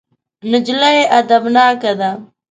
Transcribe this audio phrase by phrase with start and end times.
[0.51, 2.11] نجلۍ ادبناکه ده.